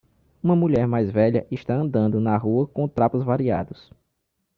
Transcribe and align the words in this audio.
Uma 0.41 0.55
mulher 0.55 0.87
mais 0.87 1.11
velha 1.11 1.45
está 1.51 1.75
andando 1.75 2.19
na 2.19 2.35
rua 2.35 2.65
com 2.65 2.87
trapos 2.87 3.23
variados. 3.23 3.93